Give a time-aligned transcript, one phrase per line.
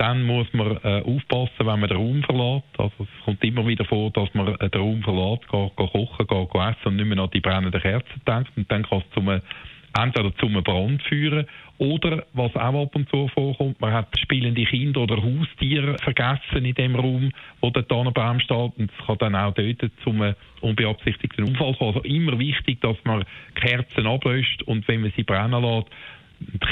[0.00, 2.64] Dann muss man äh, aufpassen, wenn man den Raum verlässt.
[2.78, 6.26] Also es kommt immer wieder vor, dass man äh, den Raum verlässt, geht, geht kochen,
[6.26, 8.50] geht, geht essen und nicht mehr an die brennenden Kerzen denkt.
[8.56, 13.28] Und dann kann es zum, entweder zum Brand führen oder, was auch ab und zu
[13.28, 18.72] vorkommt, man hat spielende Kinder oder Haustiere vergessen in dem Raum, wo der Tannenbaum steht.
[18.78, 21.94] Und es kann dann auch dort zum unbeabsichtigten Unfall kommen.
[21.96, 25.88] Also immer wichtig, dass man Kerzen ablöscht und wenn man sie brennen lässt,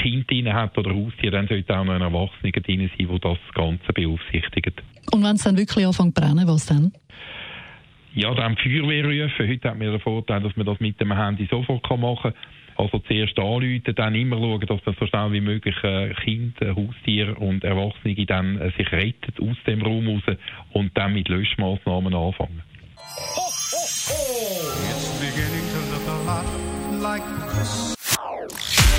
[0.01, 3.53] Kind drin hat oder Haustier, dann sollte auch noch ein Erwachsener drin sein, der das
[3.53, 4.81] Ganze beaufsichtigt.
[5.11, 6.91] Und wenn es dann wirklich anfängt zu brennen, was dann?
[8.13, 9.47] Ja, dann Feuerwehr rufen.
[9.47, 12.33] Heute hat man den Vorteil, dass man das mit dem Handy sofort machen kann.
[12.75, 17.35] Also zuerst anrufen, dann immer schauen, dass man so schnell wie möglich äh, Kinder, Haustiere
[17.35, 20.23] und Erwachsene dann äh, sich retten aus dem Raum raus
[20.71, 22.63] und dann mit Löschmaßnahmen anfangen.
[23.35, 23.83] Ho, ho,
[27.93, 27.98] ho.